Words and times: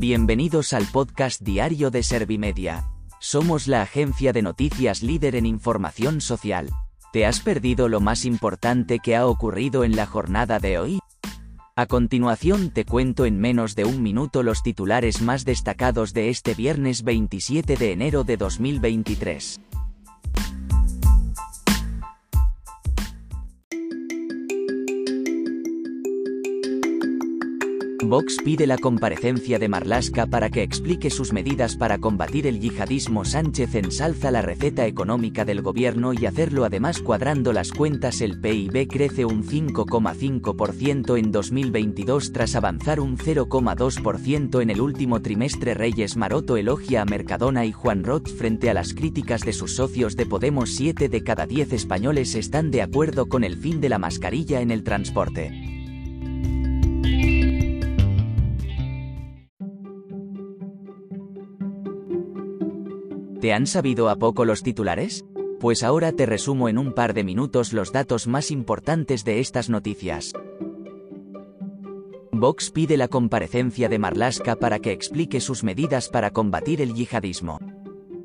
Bienvenidos 0.00 0.74
al 0.74 0.86
podcast 0.86 1.42
diario 1.42 1.90
de 1.90 2.04
Servimedia. 2.04 2.84
Somos 3.18 3.66
la 3.66 3.82
agencia 3.82 4.32
de 4.32 4.42
noticias 4.42 5.02
líder 5.02 5.34
en 5.34 5.44
información 5.44 6.20
social. 6.20 6.70
¿Te 7.12 7.26
has 7.26 7.40
perdido 7.40 7.88
lo 7.88 7.98
más 7.98 8.24
importante 8.24 9.00
que 9.00 9.16
ha 9.16 9.26
ocurrido 9.26 9.82
en 9.82 9.96
la 9.96 10.06
jornada 10.06 10.60
de 10.60 10.78
hoy? 10.78 11.00
A 11.74 11.86
continuación 11.86 12.70
te 12.70 12.84
cuento 12.84 13.24
en 13.24 13.40
menos 13.40 13.74
de 13.74 13.86
un 13.86 14.00
minuto 14.00 14.44
los 14.44 14.62
titulares 14.62 15.20
más 15.20 15.44
destacados 15.44 16.14
de 16.14 16.28
este 16.28 16.54
viernes 16.54 17.02
27 17.02 17.74
de 17.74 17.90
enero 17.90 18.22
de 18.22 18.36
2023. 18.36 19.58
Vox 28.04 28.36
pide 28.44 28.66
la 28.66 28.78
comparecencia 28.78 29.58
de 29.58 29.68
Marlaska 29.68 30.26
para 30.26 30.50
que 30.50 30.62
explique 30.62 31.10
sus 31.10 31.32
medidas 31.32 31.76
para 31.76 31.98
combatir 31.98 32.46
el 32.46 32.60
yihadismo. 32.60 33.24
Sánchez 33.24 33.74
ensalza 33.74 34.30
la 34.30 34.40
receta 34.40 34.86
económica 34.86 35.44
del 35.44 35.62
gobierno 35.62 36.12
y 36.12 36.24
hacerlo 36.26 36.64
además 36.64 37.00
cuadrando 37.00 37.52
las 37.52 37.72
cuentas. 37.72 38.20
El 38.20 38.40
PIB 38.40 38.86
crece 38.86 39.24
un 39.24 39.42
5,5% 39.42 41.18
en 41.18 41.32
2022 41.32 42.32
tras 42.32 42.54
avanzar 42.54 43.00
un 43.00 43.18
0,2% 43.18 44.62
en 44.62 44.70
el 44.70 44.80
último 44.80 45.20
trimestre. 45.20 45.74
Reyes 45.74 46.16
Maroto 46.16 46.56
elogia 46.56 47.02
a 47.02 47.04
Mercadona 47.04 47.66
y 47.66 47.72
Juan 47.72 48.04
Roth 48.04 48.28
frente 48.28 48.70
a 48.70 48.74
las 48.74 48.94
críticas 48.94 49.42
de 49.42 49.52
sus 49.52 49.74
socios 49.74 50.14
de 50.14 50.26
Podemos. 50.26 50.70
7 50.70 51.08
de 51.08 51.24
cada 51.24 51.46
10 51.46 51.72
españoles 51.72 52.36
están 52.36 52.70
de 52.70 52.82
acuerdo 52.82 53.26
con 53.26 53.42
el 53.42 53.56
fin 53.56 53.80
de 53.80 53.88
la 53.88 53.98
mascarilla 53.98 54.60
en 54.60 54.70
el 54.70 54.84
transporte. 54.84 55.77
¿Te 63.48 63.54
han 63.54 63.66
sabido 63.66 64.10
a 64.10 64.16
poco 64.16 64.44
los 64.44 64.62
titulares? 64.62 65.24
Pues 65.58 65.82
ahora 65.82 66.12
te 66.12 66.26
resumo 66.26 66.68
en 66.68 66.76
un 66.76 66.92
par 66.92 67.14
de 67.14 67.24
minutos 67.24 67.72
los 67.72 67.92
datos 67.92 68.26
más 68.26 68.50
importantes 68.50 69.24
de 69.24 69.40
estas 69.40 69.70
noticias. 69.70 70.34
Vox 72.30 72.70
pide 72.70 72.98
la 72.98 73.08
comparecencia 73.08 73.88
de 73.88 73.98
Marlaska 73.98 74.56
para 74.56 74.80
que 74.80 74.92
explique 74.92 75.40
sus 75.40 75.64
medidas 75.64 76.10
para 76.10 76.30
combatir 76.30 76.82
el 76.82 76.92
yihadismo. 76.92 77.58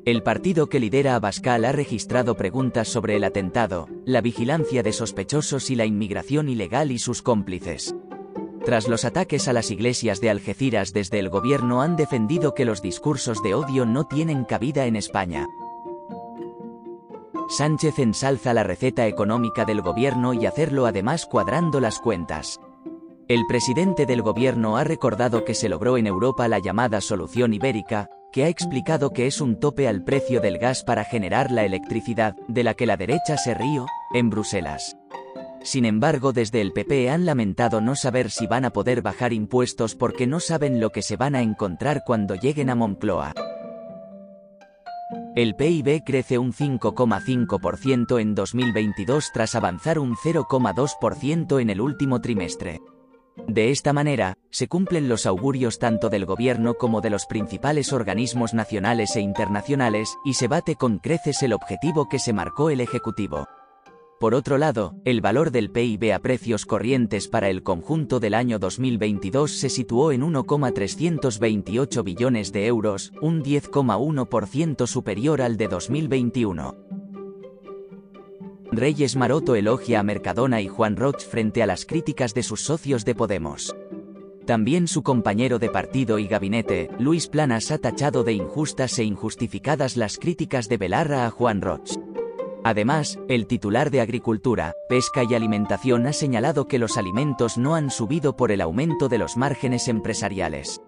El 0.04 0.22
partido 0.22 0.68
que 0.68 0.78
lidera 0.78 1.14
Abascal 1.14 1.64
ha 1.64 1.72
registrado 1.72 2.36
preguntas 2.36 2.88
sobre 2.88 3.16
el 3.16 3.24
atentado, 3.24 3.88
la 4.04 4.20
vigilancia 4.20 4.82
de 4.82 4.92
sospechosos 4.92 5.70
y 5.70 5.74
la 5.74 5.86
inmigración 5.86 6.50
ilegal 6.50 6.92
y 6.92 6.98
sus 6.98 7.22
cómplices. 7.22 7.96
Tras 8.64 8.88
los 8.88 9.04
ataques 9.04 9.46
a 9.46 9.52
las 9.52 9.70
iglesias 9.70 10.20
de 10.22 10.30
Algeciras 10.30 10.94
desde 10.94 11.18
el 11.18 11.28
gobierno 11.28 11.82
han 11.82 11.96
defendido 11.96 12.54
que 12.54 12.64
los 12.64 12.80
discursos 12.80 13.42
de 13.42 13.54
odio 13.54 13.84
no 13.84 14.04
tienen 14.04 14.44
cabida 14.44 14.86
en 14.86 14.96
España. 14.96 15.46
Sánchez 17.48 17.98
ensalza 17.98 18.54
la 18.54 18.62
receta 18.62 19.06
económica 19.06 19.66
del 19.66 19.82
gobierno 19.82 20.32
y 20.32 20.46
hacerlo 20.46 20.86
además 20.86 21.26
cuadrando 21.26 21.78
las 21.78 21.98
cuentas. 21.98 22.58
El 23.28 23.46
presidente 23.46 24.06
del 24.06 24.22
gobierno 24.22 24.78
ha 24.78 24.84
recordado 24.84 25.44
que 25.44 25.54
se 25.54 25.68
logró 25.68 25.98
en 25.98 26.06
Europa 26.06 26.48
la 26.48 26.58
llamada 26.58 27.02
solución 27.02 27.52
ibérica, 27.52 28.08
que 28.32 28.44
ha 28.44 28.48
explicado 28.48 29.10
que 29.10 29.26
es 29.26 29.42
un 29.42 29.60
tope 29.60 29.88
al 29.88 30.04
precio 30.04 30.40
del 30.40 30.58
gas 30.58 30.84
para 30.84 31.04
generar 31.04 31.50
la 31.50 31.64
electricidad, 31.64 32.34
de 32.48 32.64
la 32.64 32.74
que 32.74 32.86
la 32.86 32.96
derecha 32.96 33.36
se 33.36 33.54
río, 33.54 33.86
en 34.14 34.30
Bruselas. 34.30 34.96
Sin 35.64 35.86
embargo, 35.86 36.34
desde 36.34 36.60
el 36.60 36.72
PP 36.72 37.08
han 37.08 37.24
lamentado 37.24 37.80
no 37.80 37.96
saber 37.96 38.30
si 38.30 38.46
van 38.46 38.66
a 38.66 38.70
poder 38.70 39.00
bajar 39.00 39.32
impuestos 39.32 39.94
porque 39.94 40.26
no 40.26 40.38
saben 40.38 40.78
lo 40.78 40.90
que 40.90 41.00
se 41.00 41.16
van 41.16 41.34
a 41.34 41.40
encontrar 41.40 42.02
cuando 42.04 42.34
lleguen 42.34 42.68
a 42.68 42.74
Moncloa. 42.74 43.32
El 45.34 45.56
PIB 45.56 46.04
crece 46.04 46.38
un 46.38 46.52
5,5% 46.52 48.20
en 48.20 48.34
2022 48.34 49.30
tras 49.32 49.54
avanzar 49.54 49.98
un 49.98 50.16
0,2% 50.16 51.60
en 51.60 51.70
el 51.70 51.80
último 51.80 52.20
trimestre. 52.20 52.80
De 53.48 53.70
esta 53.70 53.92
manera, 53.92 54.34
se 54.50 54.68
cumplen 54.68 55.08
los 55.08 55.26
augurios 55.26 55.78
tanto 55.78 56.08
del 56.08 56.26
gobierno 56.26 56.74
como 56.74 57.00
de 57.00 57.10
los 57.10 57.26
principales 57.26 57.92
organismos 57.92 58.54
nacionales 58.54 59.16
e 59.16 59.20
internacionales, 59.20 60.14
y 60.24 60.34
se 60.34 60.46
bate 60.46 60.76
con 60.76 60.98
creces 60.98 61.42
el 61.42 61.52
objetivo 61.52 62.08
que 62.08 62.18
se 62.18 62.32
marcó 62.32 62.70
el 62.70 62.80
Ejecutivo. 62.80 63.48
Por 64.24 64.34
otro 64.34 64.56
lado, 64.56 64.94
el 65.04 65.20
valor 65.20 65.50
del 65.50 65.70
PIB 65.70 66.14
a 66.14 66.18
precios 66.18 66.64
corrientes 66.64 67.28
para 67.28 67.50
el 67.50 67.62
conjunto 67.62 68.20
del 68.20 68.32
año 68.32 68.58
2022 68.58 69.50
se 69.50 69.68
situó 69.68 70.12
en 70.12 70.22
1,328 70.22 72.02
billones 72.02 72.50
de 72.50 72.66
euros, 72.66 73.12
un 73.20 73.42
10,1% 73.42 74.86
superior 74.86 75.42
al 75.42 75.58
de 75.58 75.68
2021. 75.68 76.74
Reyes 78.72 79.14
Maroto 79.14 79.56
elogia 79.56 80.00
a 80.00 80.02
Mercadona 80.02 80.62
y 80.62 80.68
Juan 80.68 80.96
Roch 80.96 81.20
frente 81.20 81.62
a 81.62 81.66
las 81.66 81.84
críticas 81.84 82.32
de 82.32 82.44
sus 82.44 82.62
socios 82.62 83.04
de 83.04 83.14
Podemos. 83.14 83.76
También 84.46 84.88
su 84.88 85.02
compañero 85.02 85.58
de 85.58 85.68
partido 85.68 86.18
y 86.18 86.28
gabinete, 86.28 86.88
Luis 86.98 87.28
Planas, 87.28 87.70
ha 87.70 87.76
tachado 87.76 88.24
de 88.24 88.32
injustas 88.32 88.98
e 88.98 89.04
injustificadas 89.04 89.98
las 89.98 90.16
críticas 90.16 90.70
de 90.70 90.78
Belarra 90.78 91.26
a 91.26 91.30
Juan 91.30 91.60
Roch. 91.60 91.98
Además, 92.64 93.18
el 93.28 93.46
titular 93.46 93.90
de 93.90 94.00
Agricultura, 94.00 94.74
Pesca 94.88 95.22
y 95.22 95.34
Alimentación 95.34 96.06
ha 96.06 96.14
señalado 96.14 96.66
que 96.66 96.78
los 96.78 96.96
alimentos 96.96 97.58
no 97.58 97.74
han 97.74 97.90
subido 97.90 98.36
por 98.36 98.50
el 98.50 98.62
aumento 98.62 99.10
de 99.10 99.18
los 99.18 99.36
márgenes 99.36 99.86
empresariales. 99.86 100.80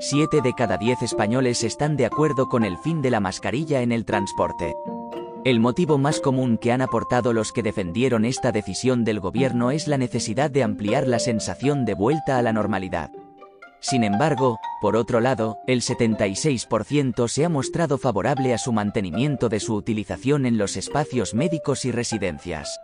Siete 0.00 0.42
de 0.42 0.52
cada 0.54 0.76
diez 0.76 1.00
españoles 1.02 1.62
están 1.62 1.96
de 1.96 2.04
acuerdo 2.04 2.48
con 2.48 2.64
el 2.64 2.76
fin 2.78 3.00
de 3.00 3.10
la 3.10 3.20
mascarilla 3.20 3.80
en 3.80 3.92
el 3.92 4.04
transporte. 4.04 4.74
El 5.44 5.60
motivo 5.60 5.98
más 5.98 6.18
común 6.18 6.58
que 6.58 6.72
han 6.72 6.82
aportado 6.82 7.32
los 7.32 7.52
que 7.52 7.62
defendieron 7.62 8.24
esta 8.24 8.50
decisión 8.50 9.04
del 9.04 9.20
gobierno 9.20 9.70
es 9.70 9.86
la 9.86 9.98
necesidad 9.98 10.50
de 10.50 10.64
ampliar 10.64 11.06
la 11.06 11.20
sensación 11.20 11.84
de 11.84 11.94
vuelta 11.94 12.38
a 12.38 12.42
la 12.42 12.52
normalidad. 12.52 13.12
Sin 13.80 14.04
embargo, 14.04 14.58
por 14.80 14.96
otro 14.96 15.20
lado, 15.20 15.58
el 15.66 15.80
76% 15.80 17.28
se 17.28 17.44
ha 17.44 17.48
mostrado 17.48 17.98
favorable 17.98 18.52
a 18.52 18.58
su 18.58 18.72
mantenimiento 18.72 19.48
de 19.48 19.60
su 19.60 19.74
utilización 19.74 20.46
en 20.46 20.58
los 20.58 20.76
espacios 20.76 21.34
médicos 21.34 21.84
y 21.84 21.92
residencias. 21.92 22.80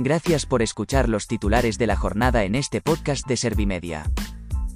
Gracias 0.00 0.46
por 0.46 0.62
escuchar 0.62 1.08
los 1.08 1.26
titulares 1.26 1.76
de 1.76 1.88
la 1.88 1.96
jornada 1.96 2.44
en 2.44 2.54
este 2.54 2.80
podcast 2.80 3.26
de 3.26 3.36
Servimedia. 3.36 4.04